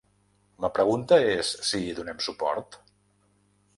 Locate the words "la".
0.65-0.69